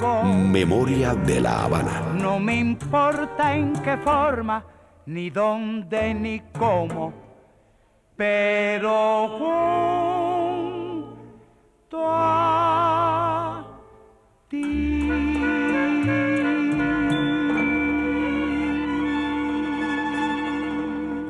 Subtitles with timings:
[0.00, 2.14] Memoria de la Habana.
[2.14, 4.64] No me importa en qué forma,
[5.04, 7.12] ni dónde, ni cómo,
[8.16, 9.28] pero
[11.90, 13.66] junto a
[14.48, 15.06] ti.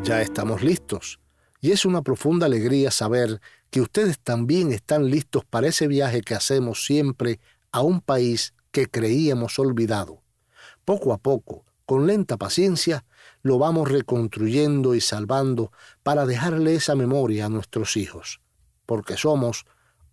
[0.04, 1.18] Ya estamos listos.
[1.60, 3.40] Y es una profunda alegría saber
[3.70, 7.40] que ustedes también están listos para ese viaje que hacemos siempre
[7.72, 10.22] a un país que creíamos olvidado.
[10.84, 13.04] Poco a poco, con lenta paciencia,
[13.42, 18.40] lo vamos reconstruyendo y salvando para dejarle esa memoria a nuestros hijos,
[18.86, 19.64] porque somos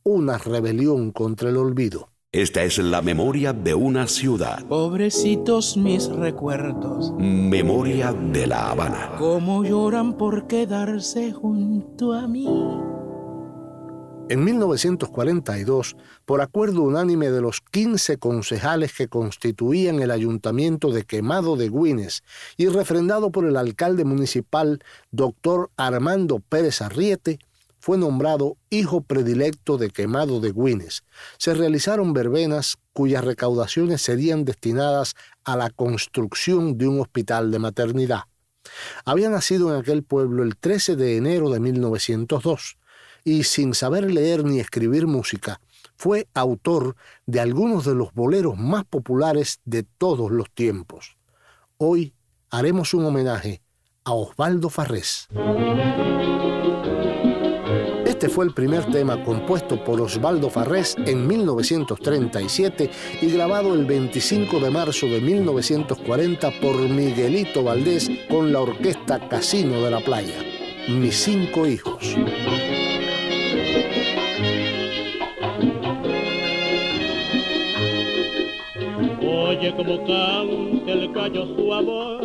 [0.04, 2.10] una rebelión contra el olvido.
[2.32, 4.64] Esta es la memoria de una ciudad.
[4.66, 9.16] Pobrecitos mis recuerdos, Memoria de la Habana.
[9.18, 12.48] cómo lloran por quedarse junto a mí.
[14.30, 21.56] En 1942, por acuerdo unánime de los 15 concejales que constituían el ayuntamiento de Quemado
[21.56, 22.24] de Güines
[22.58, 27.40] y refrendado por el alcalde municipal, doctor Armando Pérez Arriete,
[27.80, 31.06] fue nombrado hijo predilecto de Quemado de Güines.
[31.38, 38.24] Se realizaron verbenas cuyas recaudaciones serían destinadas a la construcción de un hospital de maternidad.
[39.06, 42.78] Había nacido en aquel pueblo el 13 de enero de 1902
[43.28, 45.60] y sin saber leer ni escribir música,
[45.98, 51.18] fue autor de algunos de los boleros más populares de todos los tiempos.
[51.76, 52.14] Hoy
[52.50, 53.62] haremos un homenaje
[54.06, 55.28] a Osvaldo Farrés.
[58.06, 62.90] Este fue el primer tema compuesto por Osvaldo Farrés en 1937
[63.22, 69.82] y grabado el 25 de marzo de 1940 por Miguelito Valdés con la orquesta Casino
[69.82, 70.42] de la Playa.
[70.88, 72.16] Mis cinco hijos.
[79.76, 82.22] Como canta el gallo su amor,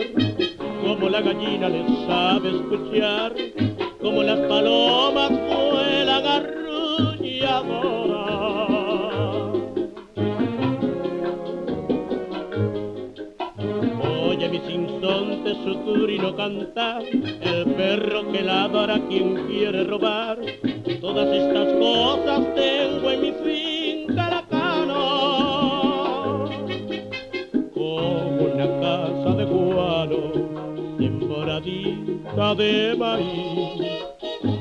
[0.81, 3.35] como la gallina le sabe escuchar,
[4.01, 7.63] como las palomas vuelan arrulladoras.
[14.29, 20.39] Oye mi sinsonte su turino cantar, el perro que ladra quien quiere robar.
[21.01, 23.72] Todas estas cosas tengo en mi finca
[31.61, 33.83] de maíz.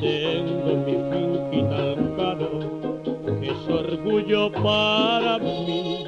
[0.02, 2.50] Tengo mi finquita alcano,
[3.40, 6.04] que es orgullo para mí.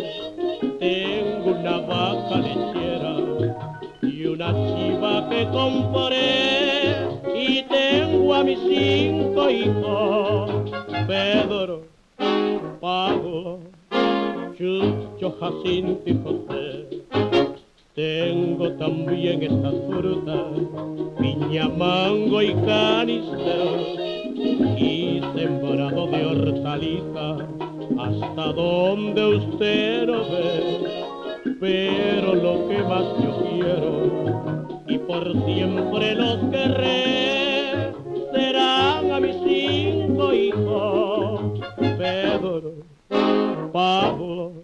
[0.79, 3.15] Tengo una vaca lechera
[4.01, 7.07] y una chiva que compré.
[7.33, 10.71] Y tengo a mis cinco hijos,
[11.07, 11.83] Pedro,
[12.81, 13.59] Pablo,
[14.57, 16.62] Chucho, Jacinto y José.
[17.95, 20.47] Tengo también estas frutas,
[21.19, 23.81] piña, mango y canistero,
[24.75, 27.37] y sembrado de hortaliza,
[27.99, 31.03] hasta donde usted no ve.
[31.59, 37.93] Pero lo que más yo quiero, y por siempre los querré,
[38.33, 41.41] serán a mis cinco hijos,
[41.77, 42.73] Pedro,
[43.71, 44.62] Pablo,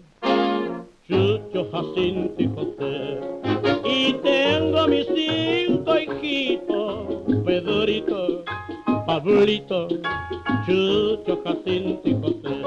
[1.70, 3.20] Jacinto y José.
[3.84, 7.06] Y tengo mis cinco hijitos,
[7.44, 8.44] Pedrito,
[9.06, 9.86] Pablito,
[10.66, 12.62] Chucho, Jacinto y José.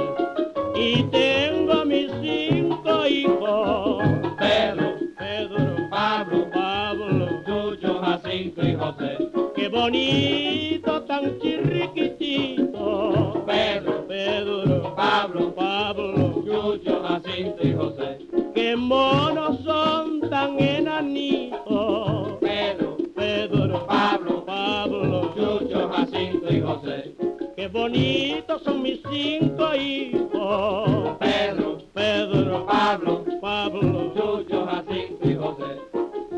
[0.76, 4.04] Y tengo mis cinco hijos,
[4.40, 9.18] Pedro, Pedro, Pablo, Pablo, Chucho, Jacinto y José.
[9.56, 18.33] Qué bonito, tan chirriquitito, Pedro, Pedro, Pablo, Pablo, Chucho, Jacinto y José.
[18.64, 27.14] Qué monos son tan enanitos, Pedro, Pedro, Pablo, Pablo, Chucho, Jacinto y José.
[27.58, 35.82] Qué bonitos son mis cinco hijos, Pedro, Pedro, Pablo, Pablo, Chucho, Jacinto y José.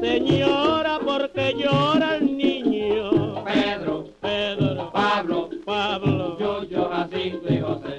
[0.02, 7.95] Señora, porque llora el niño, Pedro, Pedro, Pablo, Pablo, Chucho, Jacinto y José.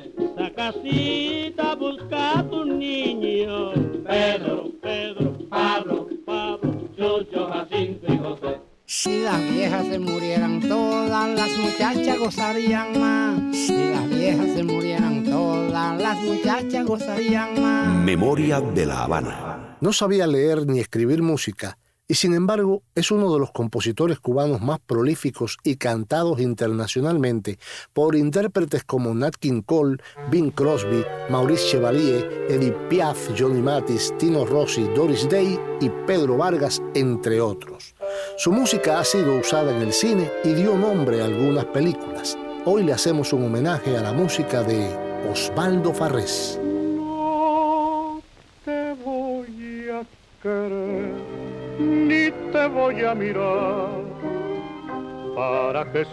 [8.86, 13.56] Si las viejas se murieran todas, las muchachas gozarían más.
[13.56, 17.94] Si las viejas se murieran todas, las muchachas gozarían más.
[18.04, 19.76] Memoria de la Habana.
[19.80, 21.78] No sabía leer ni escribir música
[22.08, 27.58] y sin embargo es uno de los compositores cubanos más prolíficos y cantados internacionalmente
[27.92, 29.98] por intérpretes como Nat King Cole,
[30.30, 36.80] Bing Crosby, Maurice Chevalier, Edith Piaf, Johnny Mathis, Tino Rossi, Doris Day y Pedro Vargas,
[36.94, 37.94] entre otros.
[38.36, 42.38] Su música ha sido usada en el cine y dio nombre a algunas películas.
[42.64, 44.88] Hoy le hacemos un homenaje a la música de
[45.30, 46.58] Osvaldo Farrés.
[46.62, 48.20] No
[48.64, 50.04] te voy a
[50.42, 51.35] querer,
[51.78, 54.02] ni te voy a mirar,
[55.34, 56.06] para que.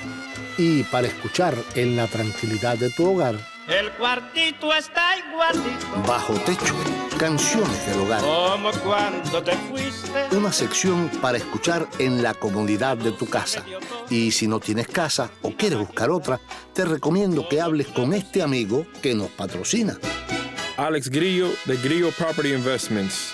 [0.57, 3.35] Y para escuchar en la tranquilidad de tu hogar,
[3.67, 6.75] El cuartito está igualito Bajo Techo,
[7.17, 8.21] Canciones del Hogar.
[8.21, 10.35] como cuando te fuiste.
[10.35, 13.63] Una sección para escuchar en la comodidad de tu casa.
[14.09, 16.39] Y si no tienes casa o quieres buscar otra,
[16.73, 19.97] te recomiendo que hables con este amigo que nos patrocina.
[20.75, 23.33] Alex Grillo de Grillo Property Investments.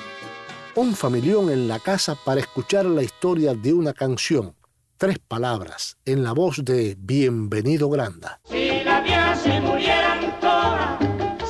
[0.73, 4.55] Un familión en la casa para escuchar la historia de una canción.
[4.95, 8.39] Tres palabras en la voz de Bienvenido Granda.
[8.45, 10.97] Si las viejas se murieran todas,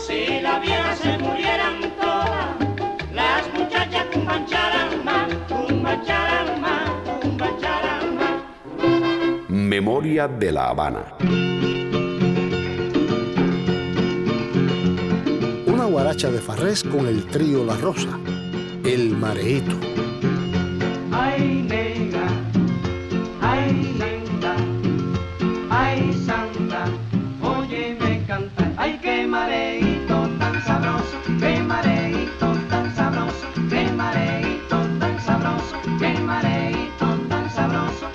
[0.07, 2.55] si las viejas se murieran todas,
[3.13, 6.89] las muchachas cumbancharan más, cumbancharan más,
[7.21, 8.41] cumbancharan más.
[9.49, 11.15] Memoria de la Habana.
[15.67, 18.17] Una guaracha de Farrés con el trío La Rosa.
[18.83, 19.77] El Mareíto.
[21.11, 22.27] Ay, negra,
[23.41, 24.55] ay, linda,
[25.69, 26.85] ay, santa,
[27.41, 28.73] óyeme cantar.
[28.77, 37.05] Ay, qué mareíto tan sabroso, qué mareíto tan sabroso, qué mareíto tan sabroso, qué mareíto
[37.29, 38.07] tan sabroso.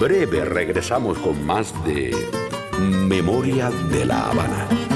[0.00, 2.16] Breve regresamos con más de
[3.06, 4.89] Memoria de la Habana.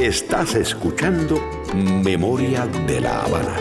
[0.00, 1.38] Estás escuchando
[1.74, 3.54] Memoria de la Habana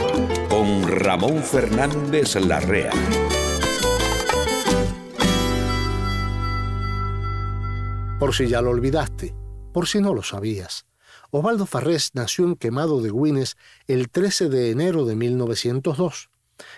[0.48, 2.93] con Ramón Fernández Larrea.
[8.17, 9.36] Por si ya lo olvidaste,
[9.74, 10.86] por si no lo sabías.
[11.29, 16.29] Osvaldo Farrés nació en Quemado de Güines el 13 de enero de 1902.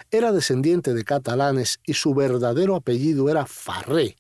[0.09, 4.15] Era descendiente de catalanes y su verdadero apellido era Farré,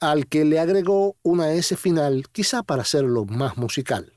[0.00, 4.15] al que le agregó una S final quizá para hacerlo más musical.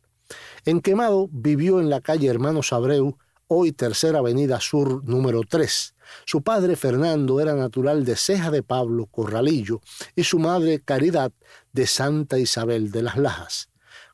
[0.66, 5.96] En Quemado vivió en la calle Hermanos Abreu, hoy Tercera Avenida Sur número 3.
[6.25, 9.80] Su padre Fernando era natural de Ceja de Pablo, Corralillo,
[10.16, 11.32] y su madre Caridad
[11.72, 13.70] de Santa Isabel de las Lajas.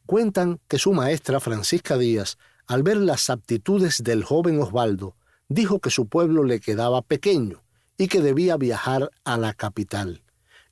[0.06, 2.38] Cuentan que su maestra Francisca Díaz,
[2.68, 5.16] al ver las aptitudes del joven Osvaldo,
[5.48, 7.64] dijo que su pueblo le quedaba pequeño
[7.98, 10.22] y que debía viajar a la capital.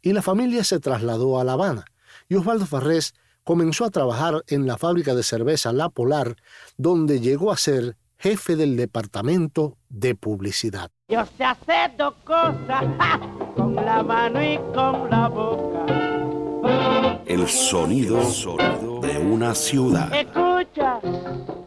[0.03, 1.85] Y la familia se trasladó a La Habana,
[2.29, 6.35] y Osvaldo Farrés comenzó a trabajar en la fábrica de cerveza La Polar,
[6.77, 10.89] donde llegó a ser jefe del departamento de publicidad.
[11.09, 12.85] Yo sé hacer dos cosas,
[13.55, 16.12] con la mano y con la boca.
[16.63, 18.21] El sonido
[19.01, 20.13] de una ciudad.
[20.13, 20.99] Escucha,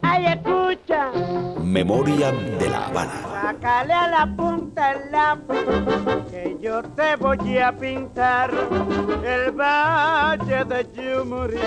[0.01, 1.11] ay, escucha.
[1.61, 3.21] Memoria de la Habana.
[3.41, 8.51] Sácale a la punta el lápiz, que yo te voy a pintar
[9.23, 11.57] el valle de Yumuri,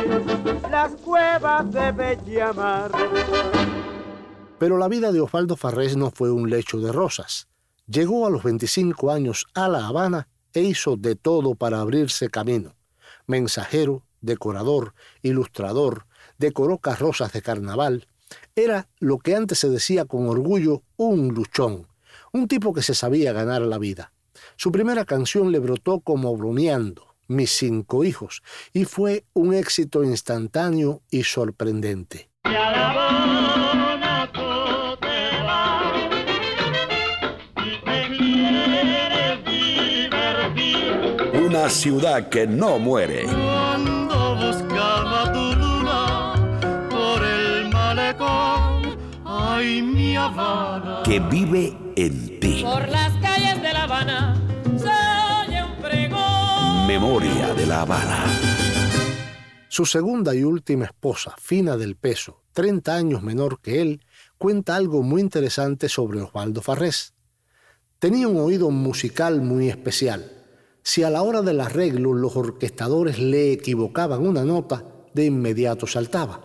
[0.69, 2.91] las cuevas de Bellamar.
[4.59, 7.47] Pero la vida de Osvaldo Farrés no fue un lecho de rosas.
[7.87, 12.75] Llegó a los 25 años a La Habana e hizo de todo para abrirse camino.
[13.27, 16.07] Mensajero, decorador, ilustrador,
[16.39, 18.09] decoró carrozas de carnaval.
[18.55, 21.87] Era lo que antes se decía con orgullo un luchón,
[22.33, 24.13] un tipo que se sabía ganar la vida.
[24.57, 31.03] Su primera canción le brotó como bromeando, Mis cinco hijos, y fue un éxito instantáneo
[31.11, 32.29] y sorprendente.
[41.51, 43.25] Una ciudad que no muere.
[43.25, 46.35] Cuando buscaba tu luna
[46.89, 51.03] por el malecón, ay mi Habana.
[51.05, 52.63] Que vive en ti.
[52.63, 54.41] Por las calles de La Habana
[54.77, 56.87] se oye un pregón.
[56.87, 58.27] Memoria de la Habana.
[59.67, 64.05] Su segunda y última esposa, Fina del Peso, 30 años menor que él,
[64.39, 67.13] cuenta algo muy interesante sobre Osvaldo Farrés.
[67.99, 70.37] Tenía un oído musical muy especial.
[70.83, 76.41] Si a la hora del arreglo los orquestadores le equivocaban una nota, de inmediato saltaba.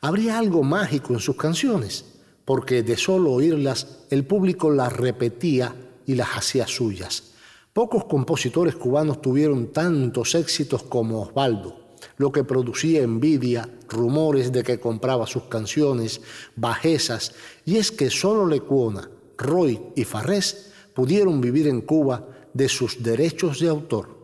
[0.00, 2.04] Habría algo mágico en sus canciones,
[2.44, 5.74] porque de solo oírlas el público las repetía
[6.06, 7.32] y las hacía suyas.
[7.72, 11.76] Pocos compositores cubanos tuvieron tantos éxitos como Osvaldo,
[12.16, 16.20] lo que producía envidia, rumores de que compraba sus canciones,
[16.54, 23.02] bajezas, y es que solo Lecuona, Roy y Farrés pudieron vivir en Cuba de sus
[23.02, 24.16] derechos de autor.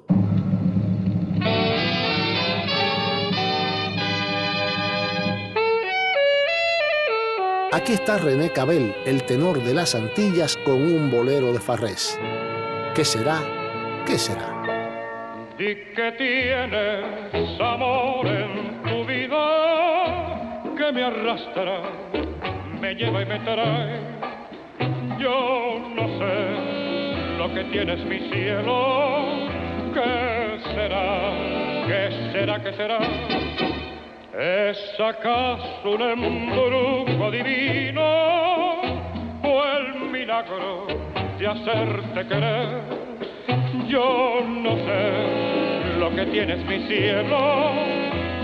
[7.73, 12.19] Aquí está René Cabel, el tenor de las Antillas, con un bolero de Farrés.
[12.95, 13.41] ¿Qué será?
[14.07, 14.49] ¿Qué será?
[15.59, 21.83] Di que tienes amor en tu vida que me arrastra,
[22.81, 24.01] me lleva y me trae.
[25.19, 26.82] Yo no sé
[27.43, 29.49] lo que tienes mi cielo,
[29.93, 31.33] ¿qué será?
[31.89, 32.63] ¿Qué será?
[32.63, 32.99] ¿Qué será?
[34.39, 38.03] ¿Es acaso un embrujo divino
[39.43, 40.87] o el milagro
[41.37, 42.81] de hacerte querer?
[43.89, 47.73] Yo no sé lo que tienes mi cielo,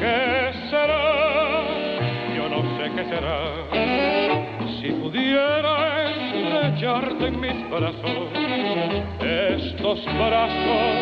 [0.01, 1.63] ¿qué será?
[2.35, 3.39] Yo no sé qué será.
[4.81, 5.89] Si pudiera
[6.59, 8.29] estrellarte en mis brazos,
[9.21, 10.97] estos brazos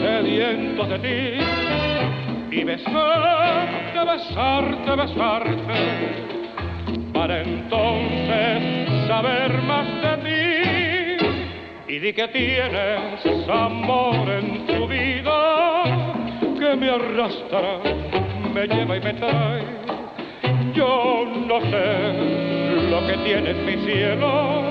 [0.00, 5.74] sedientos de ti, y besarte, besarte, besarte,
[7.12, 11.94] para entonces saber más de ti.
[11.94, 15.82] Y di que tienes amor en tu vida
[16.58, 17.80] que me arrastra,
[18.54, 19.80] me lleva y me trae.
[20.74, 22.50] Yo no sé
[22.90, 24.62] lo que tienes mi cielo,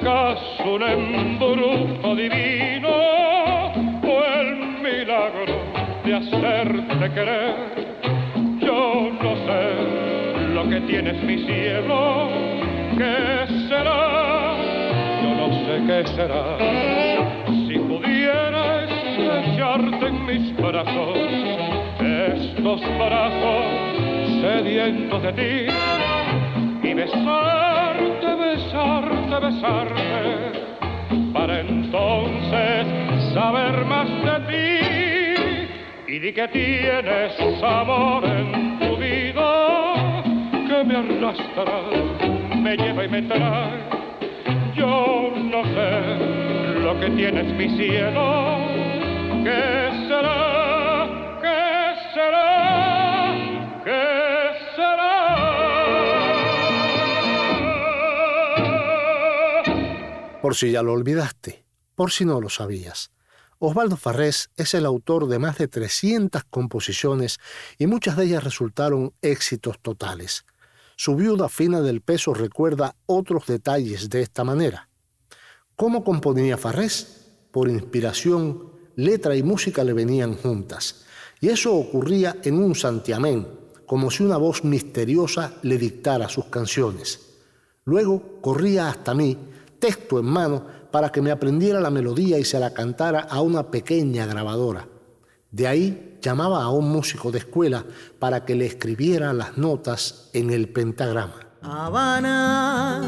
[0.00, 2.88] acaso un embrujo divino
[4.02, 5.56] o el milagro
[6.04, 7.54] de hacerte querer?
[8.60, 12.28] Yo no sé lo que tienes mi cielo,
[12.96, 14.56] ¿qué será?
[15.22, 16.58] Yo no sé qué será.
[17.66, 21.18] Si pudiera estrellarte en mis brazos,
[22.00, 23.64] estos brazos
[24.40, 26.94] sedientos de ti, y
[28.06, 30.62] besarte, besarte, besarte,
[31.32, 32.86] para entonces
[33.34, 36.12] saber más de ti.
[36.12, 40.12] Y di que tienes amor en tu vida
[40.68, 41.80] que me arrastra,
[42.56, 43.86] me lleva y me trae.
[44.74, 48.58] Yo no sé lo que tienes mi cielo,
[49.42, 50.05] ¿qué será?
[60.46, 61.64] Por si ya lo olvidaste,
[61.96, 63.10] por si no lo sabías.
[63.58, 67.40] Osvaldo Farrés es el autor de más de 300 composiciones
[67.78, 70.44] y muchas de ellas resultaron éxitos totales.
[70.94, 74.88] Su viuda Fina del Peso recuerda otros detalles de esta manera.
[75.74, 77.26] ¿Cómo componía Farrés?
[77.50, 81.06] Por inspiración, letra y música le venían juntas.
[81.40, 83.48] Y eso ocurría en un santiamén,
[83.84, 87.18] como si una voz misteriosa le dictara sus canciones.
[87.84, 89.36] Luego corría hasta mí,
[89.78, 93.70] texto en mano, para que me aprendiera la melodía y se la cantara a una
[93.70, 94.88] pequeña grabadora.
[95.50, 97.84] De ahí llamaba a un músico de escuela
[98.18, 101.34] para que le escribiera las notas en el pentagrama.
[101.62, 103.02] Habana,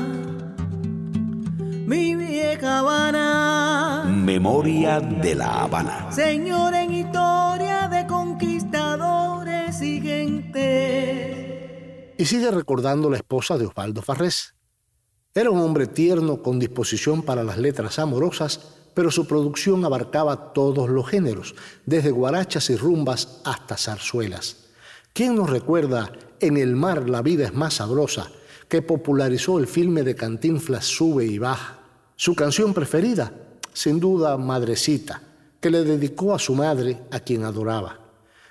[1.87, 6.11] mi vieja Habana, Memoria de la Habana.
[6.13, 12.15] señor en historia de conquistadores y gente.
[12.19, 14.55] Y sigue recordando la esposa de Osvaldo Farrés.
[15.39, 18.59] Era un hombre tierno con disposición para las letras amorosas,
[18.93, 21.55] pero su producción abarcaba todos los géneros,
[21.87, 24.57] desde guarachas y rumbas hasta zarzuelas.
[25.13, 28.33] ¿Quién nos recuerda En el mar la vida es más sabrosa,
[28.67, 31.79] que popularizó el filme de Cantinflas Sube y Baja?
[32.17, 33.33] Su canción preferida,
[33.73, 35.23] sin duda Madrecita,
[35.61, 38.01] que le dedicó a su madre, a quien adoraba.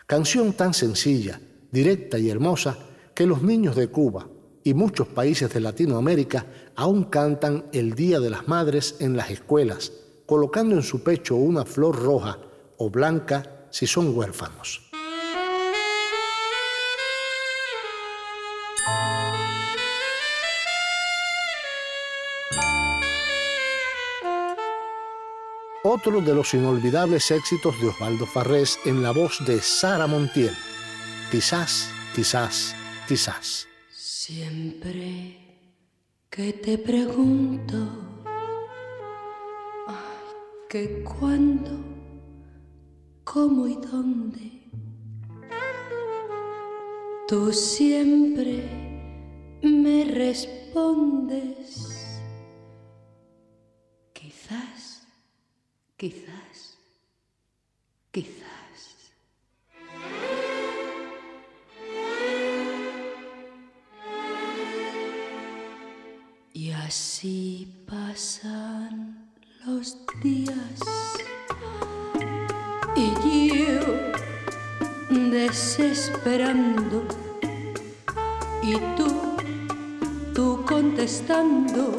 [0.06, 2.78] Canción tan sencilla, directa y hermosa,
[3.14, 4.30] que los niños de Cuba,
[4.68, 9.94] y muchos países de Latinoamérica aún cantan el Día de las Madres en las escuelas,
[10.26, 12.38] colocando en su pecho una flor roja
[12.76, 14.82] o blanca si son huérfanos.
[25.82, 30.54] Otro de los inolvidables éxitos de Osvaldo Farrés en la voz de Sara Montiel.
[31.32, 32.76] Quizás, quizás,
[33.08, 33.68] quizás.
[34.28, 35.38] Siempre
[36.30, 37.78] que te pregunto,
[39.88, 40.18] ay,
[40.68, 41.72] que cuándo,
[43.24, 44.64] cómo y dónde,
[47.30, 48.64] tú siempre
[49.64, 51.88] me respondes,
[54.12, 55.08] quizás,
[55.96, 56.78] quizás,
[58.12, 58.47] quizás.
[76.28, 77.04] Desesperando
[78.62, 79.08] y tú,
[80.34, 81.96] tú contestando,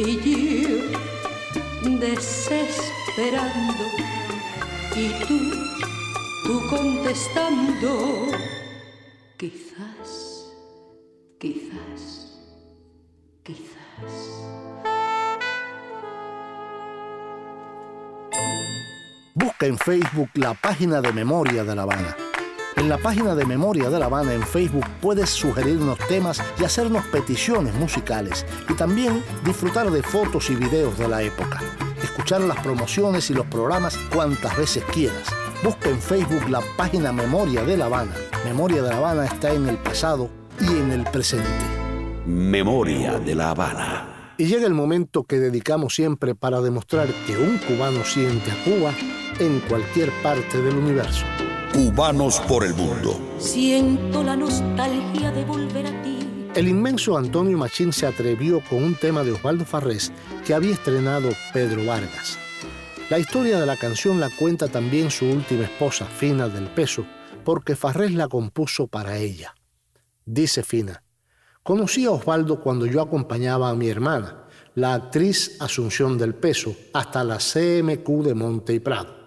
[0.00, 3.84] y yo desesperando
[4.96, 5.38] y tú,
[6.46, 8.28] tú contestando,
[9.36, 10.46] quizás,
[11.38, 12.40] quizás,
[13.42, 14.40] quizás.
[19.34, 22.29] Busca en Facebook la página de Memoria de La Habana.
[22.76, 27.04] En la página de Memoria de La Habana en Facebook puedes sugerirnos temas y hacernos
[27.06, 31.60] peticiones musicales y también disfrutar de fotos y videos de la época.
[32.02, 35.28] Escuchar las promociones y los programas cuantas veces quieras.
[35.62, 38.14] Busca en Facebook la página Memoria de La Habana.
[38.44, 40.30] Memoria de La Habana está en el pasado
[40.60, 41.48] y en el presente.
[42.24, 44.34] Memoria de La Habana.
[44.38, 48.92] Y llega el momento que dedicamos siempre para demostrar que un cubano siente a Cuba
[49.38, 51.26] en cualquier parte del universo.
[51.80, 53.18] Cubanos por el mundo.
[53.38, 56.18] Siento la nostalgia de volver a ti.
[56.54, 60.12] El inmenso Antonio Machín se atrevió con un tema de Osvaldo Farrés
[60.46, 62.38] que había estrenado Pedro Vargas.
[63.08, 67.06] La historia de la canción la cuenta también su última esposa, Fina del Peso,
[67.46, 69.54] porque Farrés la compuso para ella.
[70.26, 71.02] Dice Fina,
[71.62, 77.24] conocí a Osvaldo cuando yo acompañaba a mi hermana, la actriz Asunción del Peso, hasta
[77.24, 79.19] la CMQ de Monte y Prado.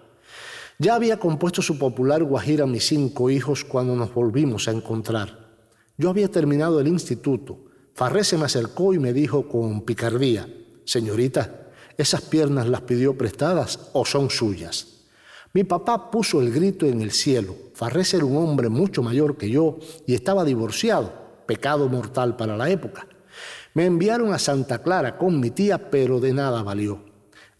[0.78, 5.54] Ya había compuesto su popular Guajira Mis cinco hijos cuando nos volvimos a encontrar.
[5.96, 7.66] Yo había terminado el instituto.
[7.94, 10.48] Farré se me acercó y me dijo con picardía,
[10.84, 15.04] señorita, ¿esas piernas las pidió prestadas o son suyas?
[15.52, 17.54] Mi papá puso el grito en el cielo.
[17.74, 21.12] Farrés era un hombre mucho mayor que yo y estaba divorciado,
[21.46, 23.06] pecado mortal para la época.
[23.74, 27.04] Me enviaron a Santa Clara con mi tía, pero de nada valió.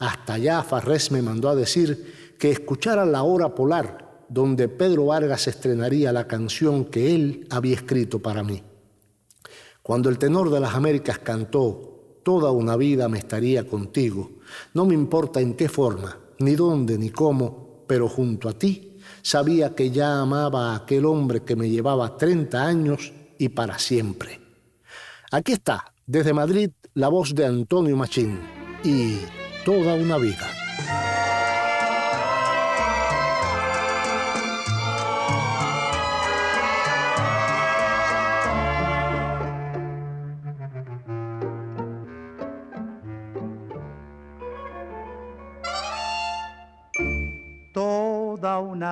[0.00, 5.46] Hasta allá Farrés me mandó a decir que escuchara La Hora Polar, donde Pedro Vargas
[5.48, 8.62] estrenaría la canción que él había escrito para mí.
[9.82, 11.90] Cuando el tenor de las Américas cantó
[12.24, 14.30] Toda una vida me estaría contigo,
[14.72, 19.74] no me importa en qué forma, ni dónde, ni cómo, pero junto a ti sabía
[19.74, 24.40] que ya amaba a aquel hombre que me llevaba 30 años y para siempre.
[25.32, 28.40] Aquí está, desde Madrid, la voz de Antonio Machín
[28.82, 29.18] y
[29.66, 30.63] Toda una vida.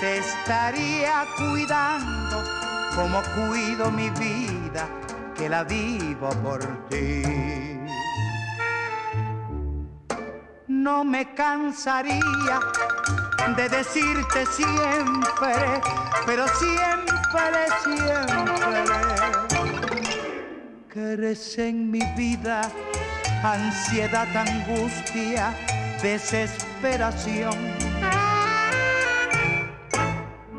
[0.00, 2.44] te estaría cuidando
[2.94, 4.88] como cuido mi vida,
[5.36, 7.22] que la vivo por ti.
[10.66, 12.60] No me cansaría
[13.56, 15.80] de decirte siempre,
[16.26, 17.16] pero siempre,
[17.82, 18.82] siempre,
[20.88, 22.62] que en mi vida
[23.42, 25.54] ansiedad, angustia,
[26.02, 27.77] desesperación.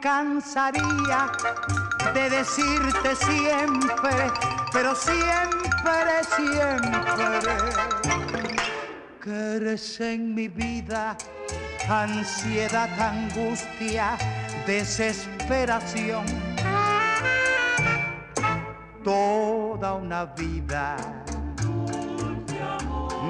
[0.00, 1.30] Cansaría
[2.14, 4.30] de decirte siempre,
[4.72, 7.52] pero siempre, siempre,
[9.22, 11.16] que eres en mi vida
[11.88, 14.16] ansiedad, angustia,
[14.66, 16.24] desesperación.
[19.04, 20.96] Toda una vida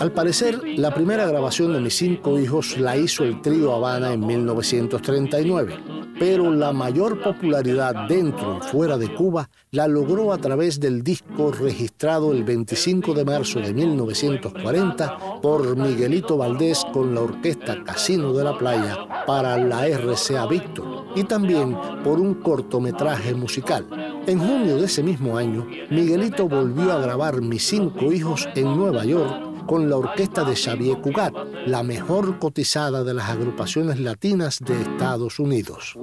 [0.00, 4.26] Al parecer, la primera grabación de mis cinco hijos la hizo el trío Habana en
[4.26, 5.74] 1939,
[6.20, 11.50] pero la mayor popularidad dentro y fuera de Cuba la logró a través del disco
[11.50, 18.44] registrado el 25 de marzo de 1940 por Miguelito Valdés con la orquesta Casino de
[18.44, 23.86] la Playa para la RCA Víctor y también por un cortometraje musical.
[24.26, 29.06] En junio de ese mismo año, Miguelito volvió a grabar Mis cinco hijos en Nueva
[29.06, 31.32] York con la orquesta de Xavier Cugat,
[31.66, 35.96] la mejor cotizada de las agrupaciones latinas de Estados Unidos.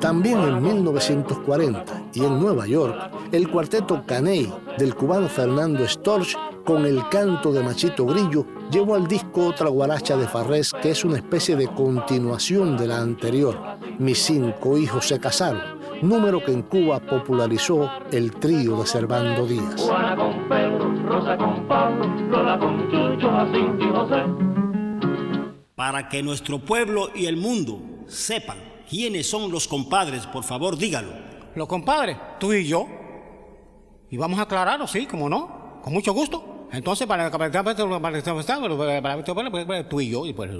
[0.00, 6.84] También en 1940 y en Nueva York, el cuarteto Caney del cubano Fernando Storch con
[6.84, 11.18] el canto de Machito Grillo llevó al disco otra guaracha de Farrés que es una
[11.18, 13.56] especie de continuación de la anterior.
[14.00, 19.88] Mis cinco hijos se casaron número que en Cuba popularizó el trío de Servando Díaz.
[25.74, 28.58] Para que nuestro pueblo y el mundo sepan
[28.88, 31.12] quiénes son los compadres, por favor dígalo.
[31.54, 32.86] Los compadres, tú y yo.
[34.10, 36.49] Y vamos a aclararlo, sí, como no, con mucho gusto.
[36.72, 37.50] Entonces, para, para,
[39.88, 40.26] tú y yo.
[40.26, 40.50] Y pues,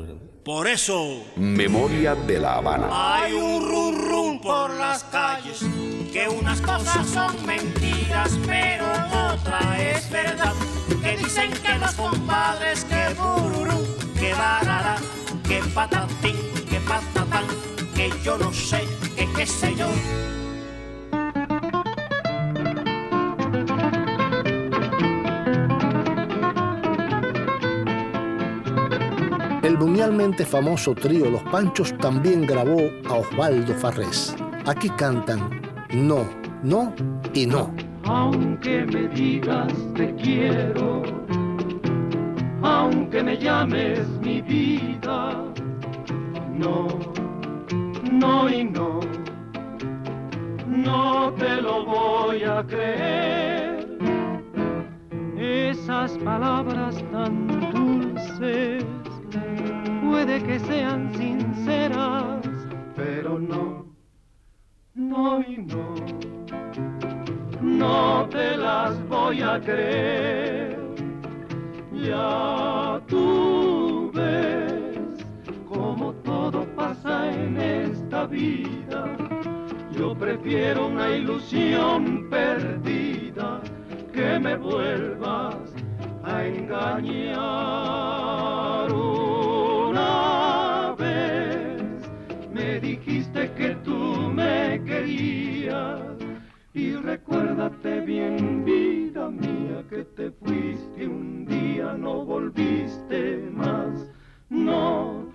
[0.44, 1.24] por eso.
[1.36, 2.88] Memoria de la Habana.
[2.90, 5.64] Hay un rum rum por las calles.
[6.12, 8.84] Que unas cosas son mentiras, pero
[9.32, 10.52] otra es verdad.
[11.00, 13.86] Que dicen que los compadres, que bururú,
[14.18, 14.96] que barara,
[15.46, 16.36] que patatín,
[16.68, 17.44] que patatán,
[17.94, 18.82] que yo no sé,
[19.16, 19.86] que qué sé yo.
[30.00, 34.34] Mundialmente famoso trío Los Panchos también grabó a Osvaldo Farrés.
[34.64, 35.60] Aquí cantan
[35.92, 36.24] No,
[36.62, 36.94] No
[37.34, 37.70] y No.
[38.04, 41.02] Aunque me digas te quiero,
[42.62, 45.44] aunque me llames mi vida,
[46.54, 46.88] no,
[48.10, 49.00] no y no,
[50.66, 53.86] no te lo voy a creer.
[55.36, 57.04] Esas palabras
[60.38, 62.46] que sean sinceras,
[62.94, 63.84] pero no,
[64.94, 65.94] no y no,
[67.60, 70.78] no te las voy a creer.
[71.92, 75.00] Ya tú ves
[75.68, 79.16] como todo pasa en esta vida.
[79.90, 83.60] Yo prefiero una ilusión perdida
[84.12, 85.56] que me vuelvas
[86.22, 88.00] a engañar.
[93.48, 96.00] Que tú me querías.
[96.74, 104.08] Y recuérdate bien, vida mía, que te fuiste un día, no volviste más.
[104.48, 105.30] No,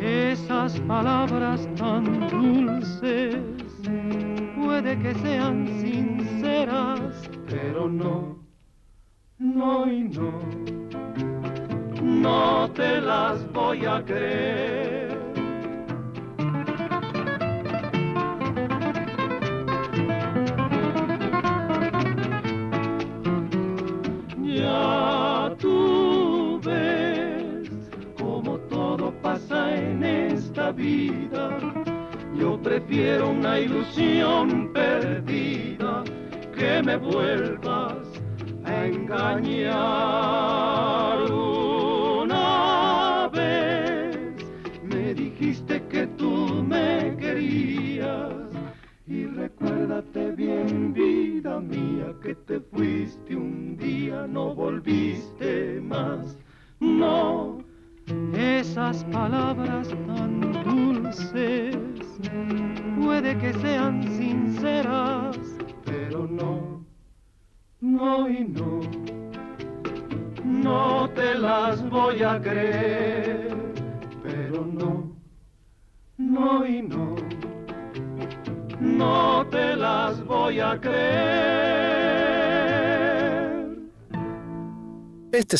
[0.00, 3.36] esas palabras tan dulces
[4.56, 8.38] puede que sean sinceras, pero no,
[9.38, 10.40] no y no,
[12.02, 15.03] no te las voy a creer.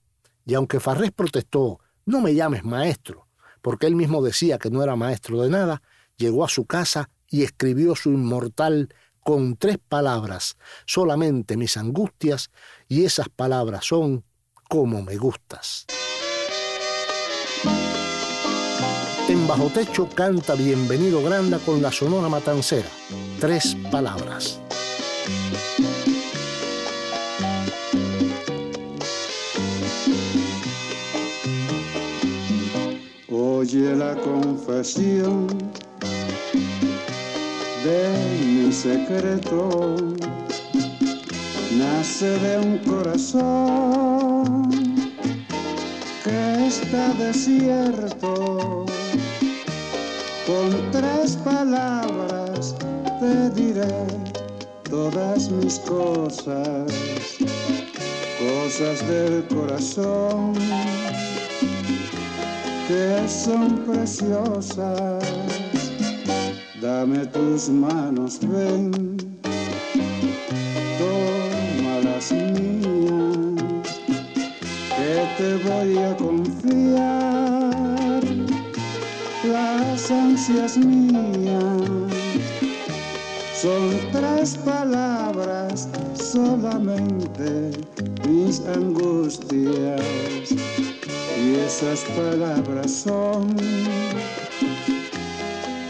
[0.45, 3.29] Y aunque Farrés protestó, no me llames maestro,
[3.63, 5.83] porque él mismo decía que no era maestro de nada,
[6.17, 8.95] llegó a su casa y escribió su inmortal
[9.25, 12.51] con tres palabras, solamente mis angustias,
[12.89, 14.25] y esas palabras son
[14.69, 15.87] como me gustas.
[19.29, 22.89] En Bajo Techo canta Bienvenido Granda con la Sonora Matancera.
[23.39, 24.59] Tres palabras.
[33.29, 35.47] Oye la confesión
[37.85, 38.09] de
[38.47, 39.95] mi secreto.
[41.76, 44.70] Nace de un corazón
[46.24, 48.88] que está desierto.
[50.49, 52.75] Con tres palabras
[53.21, 54.07] te diré
[54.89, 56.91] todas mis cosas,
[58.41, 60.55] cosas del corazón
[62.89, 65.23] que son preciosas.
[66.81, 69.19] Dame tus manos, ven,
[70.99, 74.01] toma las mías,
[74.97, 77.18] que te voy a confiar
[80.11, 81.83] ansias mías.
[83.55, 87.71] Son tres palabras solamente
[88.29, 90.01] mis angustias
[91.41, 93.57] y esas palabras son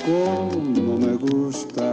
[0.06, 1.87] como me gustas.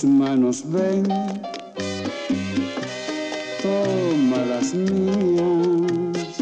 [0.00, 1.04] Tus manos, ven
[3.62, 6.36] toma las mías,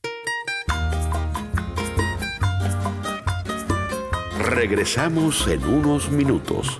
[4.41, 6.80] Regresamos en unos minutos.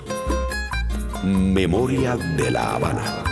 [1.24, 3.29] Memoria de la Habana.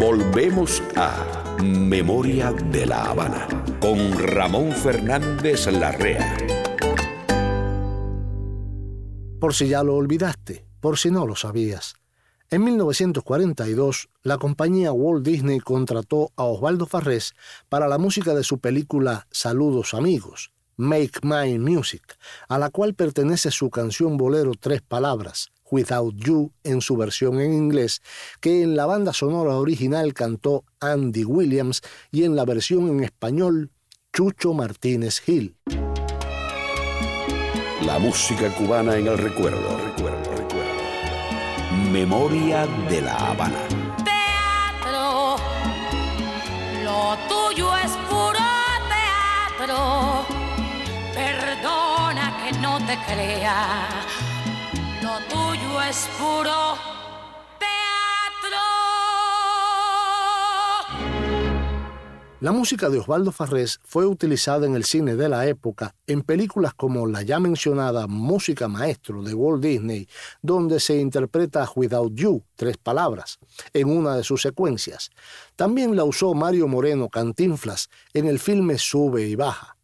[0.00, 3.48] Volvemos a Memoria de la Habana,
[3.80, 6.36] con Ramón Fernández Larrea.
[9.40, 11.96] Por si ya lo olvidaste, por si no lo sabías.
[12.50, 17.34] En 1942, la compañía Walt Disney contrató a Osvaldo Farrés
[17.68, 22.16] para la música de su película Saludos Amigos, Make My Music,
[22.48, 27.52] a la cual pertenece su canción bolero Tres Palabras, Without You en su versión en
[27.52, 28.02] inglés,
[28.40, 33.70] que en la banda sonora original cantó Andy Williams y en la versión en español
[34.12, 35.56] Chucho Martínez Gil.
[37.82, 40.68] La música cubana en el recuerdo, recuerdo, recuerdo.
[41.92, 43.62] Memoria de la Habana.
[44.04, 45.36] Teatro,
[46.84, 48.44] lo tuyo es puro
[48.88, 50.26] teatro.
[51.14, 53.88] Perdona que no te crea,
[55.88, 56.76] es puro
[62.40, 66.72] La música de Osvaldo Farrés fue utilizada en el cine de la época en películas
[66.72, 70.08] como la ya mencionada Música Maestro de Walt Disney,
[70.40, 73.40] donde se interpreta Without You, tres palabras,
[73.72, 75.10] en una de sus secuencias.
[75.56, 79.77] También la usó Mario Moreno Cantinflas en el filme Sube y Baja.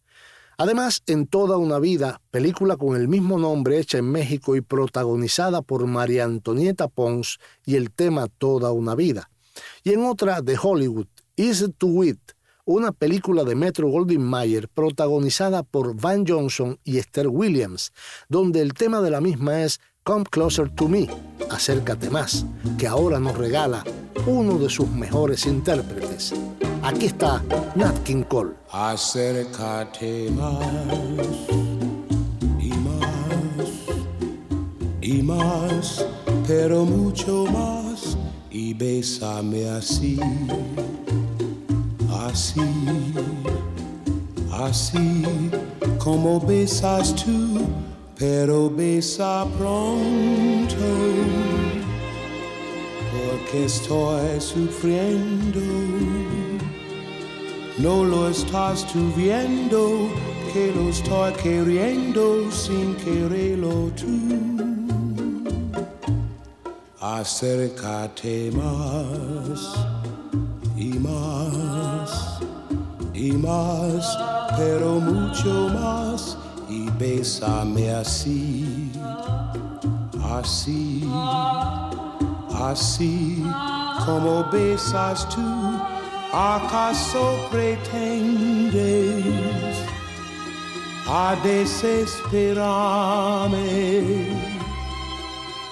[0.56, 5.62] Además, en Toda una Vida, película con el mismo nombre hecha en México y protagonizada
[5.62, 9.30] por María Antonieta Pons y el tema Toda una Vida.
[9.82, 12.20] Y en otra de Hollywood, Is to Wit,
[12.64, 17.92] una película de Metro Goldwyn Mayer protagonizada por Van Johnson y Esther Williams,
[18.28, 21.08] donde el tema de la misma es Come Closer to Me,
[21.50, 22.44] acércate más,
[22.76, 23.82] que ahora nos regala
[24.26, 26.34] uno de sus mejores intérpretes.
[26.82, 27.42] Aquí está
[27.74, 28.52] Nat King Cole.
[28.70, 30.66] Acércate más
[32.60, 33.70] y más
[35.00, 36.06] y más,
[36.46, 38.18] pero mucho más
[38.50, 40.20] y bésame así
[42.34, 42.60] así,
[44.52, 45.22] así
[45.98, 47.60] como besas tú,
[48.16, 50.76] pero besa pronto,
[53.12, 55.60] porque estoy sufriendo.
[57.78, 60.08] No lo estás tú viendo,
[60.52, 64.64] que lo estoy queriendo sin quererlo tú.
[67.00, 69.74] Acércate más
[70.76, 72.38] y más
[73.12, 74.18] y más,
[74.56, 76.38] pero mucho más
[76.94, 78.90] y bésame así,
[80.22, 81.04] así,
[82.52, 83.42] así
[84.04, 85.40] como besas tú.
[86.32, 89.24] ¿Acaso pretendes
[91.06, 94.26] a desesperarme?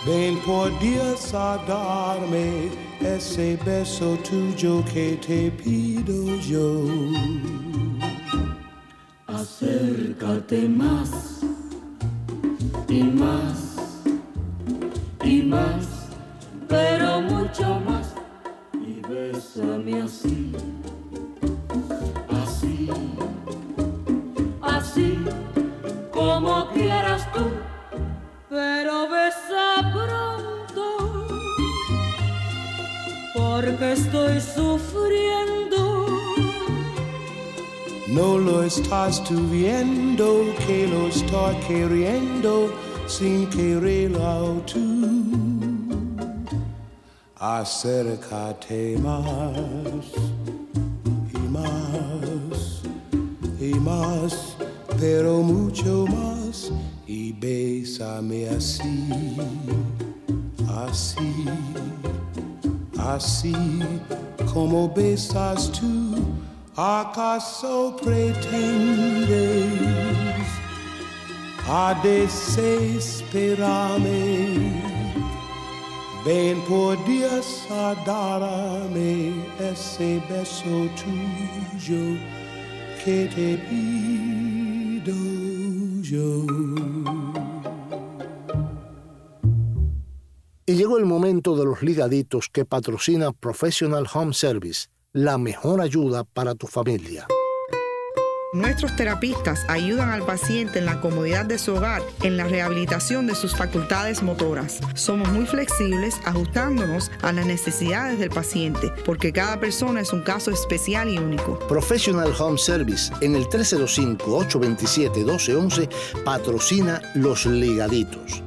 [0.07, 2.71] Ven por Dios a darme
[3.01, 6.85] ese beso tuyo que te pido yo.
[9.43, 11.41] Acércate más
[12.89, 13.77] y más
[15.25, 15.85] y más,
[16.69, 18.15] pero mucho más
[18.75, 20.53] y bésame así,
[22.31, 22.89] así,
[24.61, 25.19] así
[26.13, 27.47] como quieras tú,
[28.49, 31.27] pero besa pronto
[33.35, 36.22] porque estoy sufriendo.
[38.13, 42.71] No lo estás viendo que lo estoy queriendo
[43.07, 44.79] sin quererlo tú.
[47.39, 50.07] Acércate más
[51.33, 52.83] y más
[53.59, 54.57] y más,
[55.01, 56.71] pero mucho más
[57.07, 59.09] y bésame así,
[60.69, 61.47] así
[63.09, 63.55] así
[64.53, 66.12] como besas tú,
[66.77, 69.29] ¿acaso pretendes
[71.69, 74.83] a desesperarme?
[76.25, 82.17] Ven por Dios a darme ese beso tuyo
[83.05, 85.17] que te pido
[86.01, 86.47] yo.
[90.65, 96.25] Y llegó el momento de los ligaditos que patrocina Professional Home Service, la mejor ayuda
[96.25, 97.27] para tu familia.
[98.55, 103.35] Nuestros terapistas ayudan al paciente en la comodidad de su hogar, en la rehabilitación de
[103.35, 104.79] sus facultades motoras.
[104.95, 110.51] Somos muy flexibles ajustándonos a las necesidades del paciente, porque cada persona es un caso
[110.51, 111.59] especial y único.
[111.67, 115.89] Professional Home Service en el 305-827-1211
[116.25, 118.43] patrocina los ligaditos.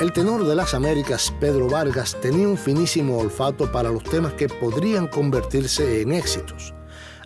[0.00, 4.48] El tenor de las Américas, Pedro Vargas, tenía un finísimo olfato para los temas que
[4.48, 6.74] podrían convertirse en éxitos.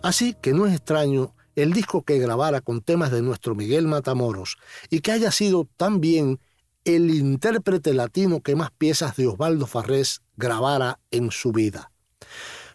[0.03, 4.57] Así que no es extraño el disco que grabara con temas de nuestro Miguel Matamoros
[4.91, 6.39] y que haya sido también
[6.85, 11.91] el intérprete latino que más piezas de Osvaldo Farrés grabara en su vida.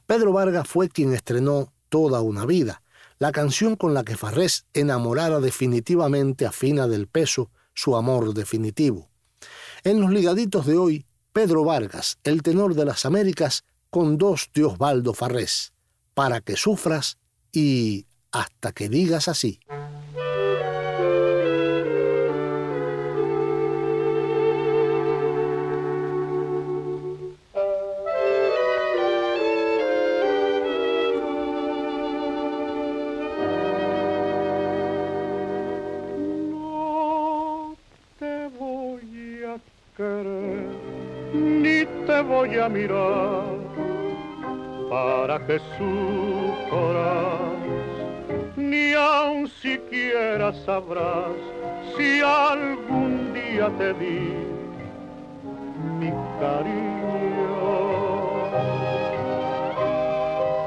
[0.06, 2.82] Pedro Vargas fue quien estrenó Toda una vida,
[3.18, 9.11] la canción con la que Farrés enamorara definitivamente a Fina del Peso, su amor definitivo.
[9.84, 14.64] En los ligaditos de hoy, Pedro Vargas, el tenor de las Américas, con dos de
[14.64, 15.72] Osvaldo Farrés,
[16.14, 17.18] para que sufras
[17.50, 19.58] y hasta que digas así.
[42.22, 43.44] Voy a mirar
[44.90, 47.56] para que sufras,
[48.56, 51.36] ni aun siquiera sabrás
[51.96, 54.34] si algún día te di
[55.98, 57.52] mi cariño.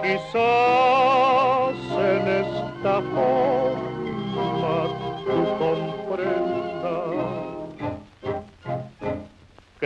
[0.04, 3.55] Quizás en esta forma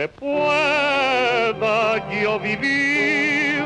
[0.00, 1.78] que pueda
[2.22, 3.64] yo vivir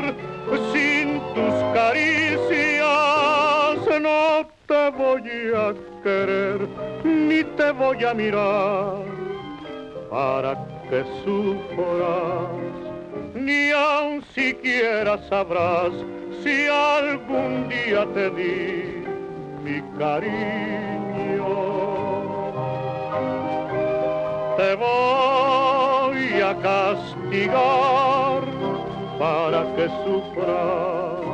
[0.73, 2.81] sin tus caricias.
[4.01, 5.73] No te voy a
[6.03, 6.67] querer
[7.05, 9.05] ni te voy a mirar
[10.09, 10.55] para
[10.89, 12.49] que sufras,
[13.33, 15.93] ni aun siquiera sabrás
[16.43, 19.05] si algún día te di
[19.63, 21.45] mi cariño.
[24.57, 25.54] Te voy
[26.49, 28.43] a castigar
[29.17, 31.25] para que sufras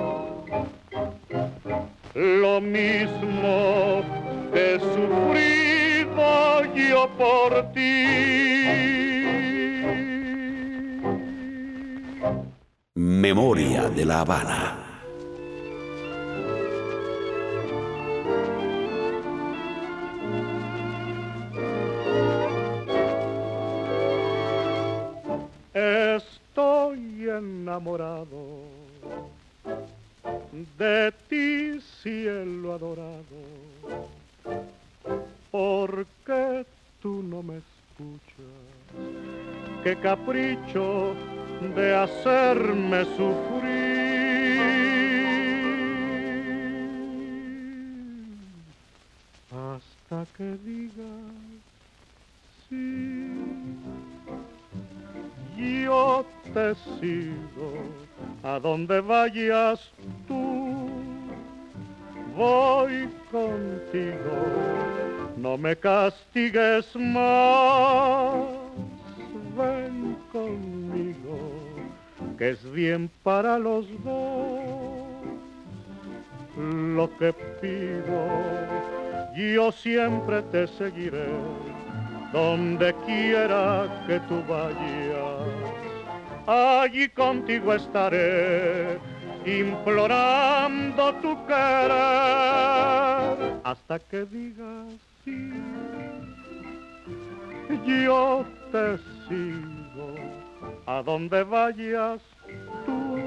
[2.15, 4.03] lo mismo
[4.53, 8.07] que sufrido yo por ti.
[12.95, 14.90] Memoria de la Habana.
[27.37, 28.65] Enamorado
[30.77, 33.39] de ti, cielo adorado,
[35.49, 36.65] porque
[37.01, 37.71] tú no me escuchas.
[39.83, 41.15] Qué capricho
[41.75, 43.91] de hacerme sufrir.
[49.51, 51.20] Hasta que digas
[56.53, 57.73] te sigo
[58.43, 59.91] a donde vayas
[60.27, 60.89] tú,
[62.35, 64.37] voy contigo,
[65.37, 68.45] no me castigues más,
[69.57, 71.39] ven conmigo,
[72.37, 74.59] que es bien para los dos.
[76.57, 78.27] Lo que pido,
[79.35, 81.27] yo siempre te seguiré,
[82.33, 85.30] donde quiera que tú vayas
[86.47, 88.99] allí contigo estaré,
[89.45, 91.91] implorando tu querer,
[93.63, 94.87] hasta que digas
[95.23, 95.51] sí.
[97.85, 100.15] Yo te sigo,
[100.85, 102.21] a donde vayas
[102.85, 103.17] tú,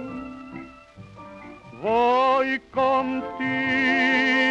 [1.83, 4.44] voy contigo.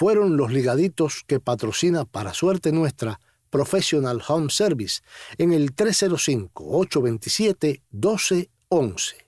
[0.00, 3.20] Fueron los ligaditos que patrocina para suerte nuestra
[3.50, 5.02] Professional Home Service
[5.36, 8.46] en el 305-827-1211.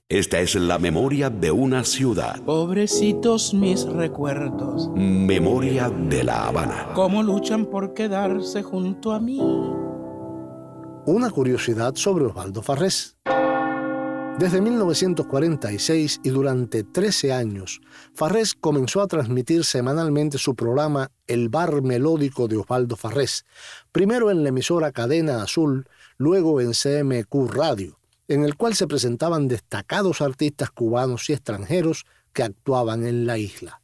[0.09, 2.41] Esta es la memoria de una ciudad.
[2.45, 4.89] Pobrecitos mis recuerdos.
[4.95, 6.89] Memoria de La Habana.
[6.95, 9.39] Cómo luchan por quedarse junto a mí.
[11.05, 13.19] Una curiosidad sobre Osvaldo Farrés.
[14.39, 17.81] Desde 1946 y durante 13 años,
[18.15, 23.45] Farrés comenzó a transmitir semanalmente su programa El Bar Melódico de Osvaldo Farrés,
[23.93, 29.47] primero en la emisora Cadena Azul, luego en CMQ Radio, en el cual se presentaban
[29.49, 33.81] destacados artistas cubanos y extranjeros que actuaban en la isla.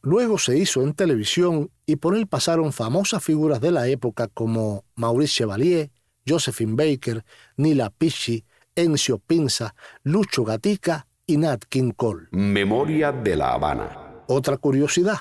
[0.00, 4.84] Luego se hizo en televisión y por él pasaron famosas figuras de la época como
[4.96, 5.90] Maurice Chevalier,
[6.26, 7.24] Josephine Baker,
[7.56, 8.44] Nila Pichi,
[8.74, 12.28] Encio Pinza, Lucho Gatica y Nat King Cole.
[12.30, 14.24] Memoria de La Habana.
[14.28, 15.18] Otra curiosidad.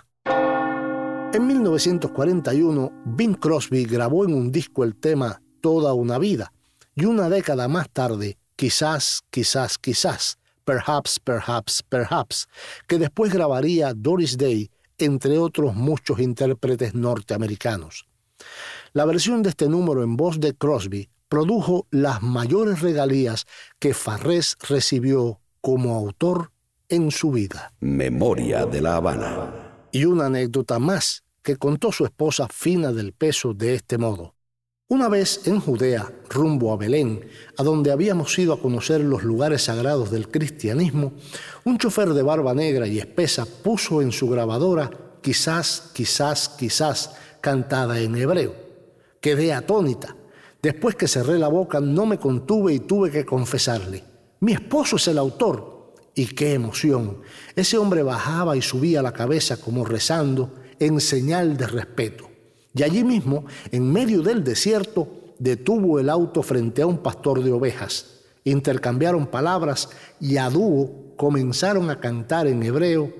[1.33, 6.53] En 1941, Bing Crosby grabó en un disco el tema Toda una vida,
[6.95, 12.47] Y una década más tarde, quizás, quizás, quizás, perhaps, perhaps, perhaps,
[12.87, 18.07] que después grabaría Doris Day, entre otros muchos intérpretes norteamericanos.
[18.93, 23.45] La versión de este número en voz de Crosby produjo las mayores regalías
[23.79, 26.51] que Farrés recibió como autor
[26.89, 27.71] en su vida.
[27.79, 29.87] Memoria de la Habana.
[29.93, 34.35] Y una anécdota más que contó su esposa Fina del Peso de este modo.
[34.89, 37.21] Una vez en Judea, rumbo a Belén,
[37.57, 41.13] a donde habíamos ido a conocer los lugares sagrados del cristianismo,
[41.63, 48.01] un chofer de barba negra y espesa puso en su grabadora quizás, quizás, quizás, cantada
[48.01, 48.53] en hebreo.
[49.21, 50.17] Quedé atónita.
[50.61, 54.03] Después que cerré la boca no me contuve y tuve que confesarle.
[54.41, 55.93] Mi esposo es el autor.
[56.13, 57.21] Y qué emoción.
[57.55, 62.29] Ese hombre bajaba y subía la cabeza como rezando en señal de respeto.
[62.75, 65.07] Y allí mismo, en medio del desierto,
[65.39, 68.19] detuvo el auto frente a un pastor de ovejas.
[68.43, 69.89] Intercambiaron palabras
[70.19, 73.13] y a dúo comenzaron a cantar en hebreo.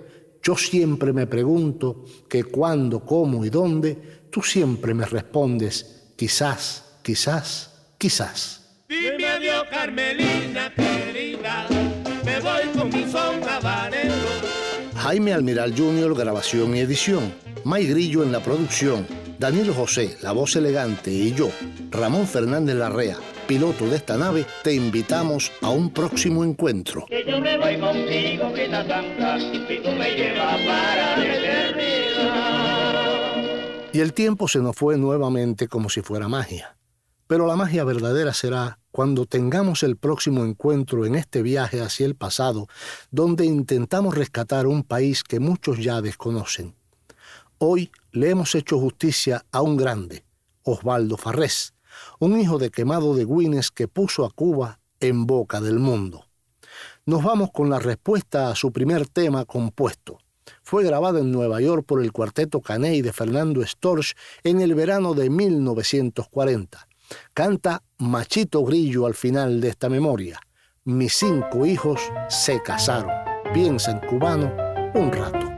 [0.44, 7.72] Yo siempre me pregunto que cuándo, cómo y dónde, tú siempre me respondes, quizás, quizás,
[7.98, 8.62] quizás.
[8.88, 11.68] Dime adiós, Carmelina querida,
[12.26, 14.14] me voy con mi son habanero.
[14.96, 17.34] Jaime Almiral Jr., grabación y edición.
[17.64, 19.08] May Grillo en la producción.
[19.40, 21.50] Daniel José, la voz elegante, y yo,
[21.90, 27.08] Ramón Fernández Larrea, piloto de esta nave, te invitamos a un próximo encuentro.
[27.08, 32.62] Que yo me voy contigo, que la santa, si tú me llevas para la eternidad.
[33.94, 36.76] Y el tiempo se nos fue nuevamente como si fuera magia.
[37.32, 42.16] Pero la magia verdadera será cuando tengamos el próximo encuentro en este viaje hacia el
[42.16, 42.68] pasado,
[43.10, 46.76] donde intentamos rescatar un país que muchos ya desconocen.
[47.58, 50.26] Hoy le hemos hecho justicia a un grande,
[50.64, 51.74] Osvaldo Farrés,
[52.20, 56.26] un hijo de quemado de Guinness que puso a Cuba en boca del mundo.
[57.06, 60.18] Nos vamos con la respuesta a su primer tema compuesto.
[60.64, 65.14] Fue grabado en Nueva York por el cuarteto Caney de Fernando Storch en el verano
[65.14, 66.90] de 1940.
[67.34, 70.40] Canta Machito Grillo al final de esta memoria.
[70.84, 73.12] Mis cinco hijos se casaron.
[73.54, 74.52] Piensa en cubano
[74.94, 75.52] un rato.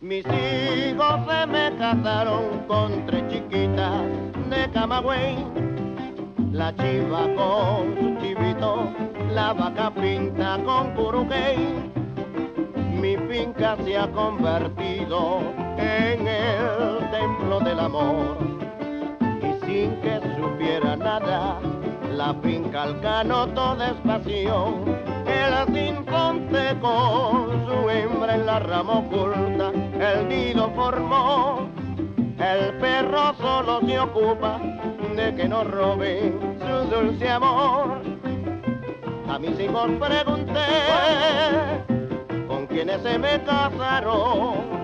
[0.00, 4.02] Mis hijos se me casaron con tres chiquitas
[4.50, 5.69] de Camagüey.
[6.52, 8.92] La chiva con su chivito,
[9.32, 11.92] la vaca pinta con curuquey.
[13.00, 15.42] Mi finca se ha convertido
[15.78, 18.38] en el templo del amor.
[19.20, 21.60] Y sin que supiera nada,
[22.16, 24.74] la finca al canoto despacio.
[25.26, 29.70] El sinfonte con su hembra en la rama oculta,
[30.00, 31.68] el nido formó.
[32.40, 34.58] El perro solo se ocupa
[35.16, 38.02] de que no roben su dulce amor.
[39.28, 40.66] A mis hijos pregunté
[42.46, 44.80] con quiénes se me casaron.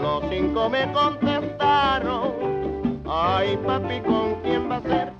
[0.00, 2.32] Los cinco me contestaron,
[3.08, 5.12] ay papi, ¿con quién va a ser?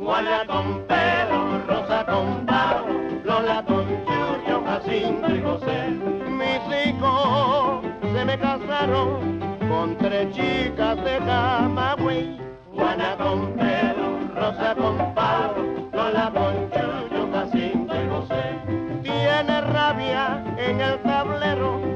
[0.00, 5.90] Juana con Pedro, Rosa con Pablo, Lola con Julio, Jacinto y José.
[6.28, 12.36] Mis hijos se me casaron con tres chicas de cama, güey.
[12.74, 15.62] Juana con pelo, Rosa con palo,
[15.92, 18.42] Lola con chullo, Jacinto y José.
[19.04, 21.87] Tiene rabia en el tablero